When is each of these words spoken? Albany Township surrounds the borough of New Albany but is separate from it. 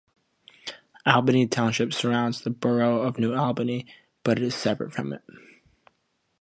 Albany 1.05 1.45
Township 1.45 1.93
surrounds 1.93 2.41
the 2.41 2.49
borough 2.49 3.03
of 3.03 3.19
New 3.19 3.35
Albany 3.35 3.85
but 4.23 4.39
is 4.39 4.55
separate 4.55 4.91
from 4.91 5.13
it. 5.13 5.21